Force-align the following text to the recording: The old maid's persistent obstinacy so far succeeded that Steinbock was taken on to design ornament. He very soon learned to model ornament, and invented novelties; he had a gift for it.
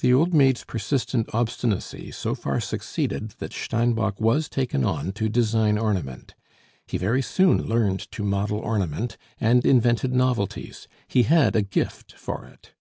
The 0.00 0.12
old 0.12 0.34
maid's 0.34 0.64
persistent 0.64 1.30
obstinacy 1.32 2.10
so 2.10 2.34
far 2.34 2.60
succeeded 2.60 3.34
that 3.38 3.52
Steinbock 3.52 4.20
was 4.20 4.48
taken 4.48 4.84
on 4.84 5.12
to 5.12 5.28
design 5.28 5.78
ornament. 5.78 6.34
He 6.88 6.98
very 6.98 7.22
soon 7.22 7.62
learned 7.62 8.00
to 8.10 8.24
model 8.24 8.58
ornament, 8.58 9.16
and 9.38 9.64
invented 9.64 10.12
novelties; 10.12 10.88
he 11.06 11.22
had 11.22 11.54
a 11.54 11.62
gift 11.62 12.14
for 12.14 12.46
it. 12.46 12.72